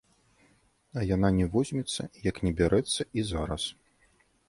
[1.01, 3.73] А яна не возьмецца, як не бярэцца і зараз.